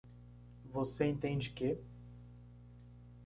[0.73, 1.77] Você entende que?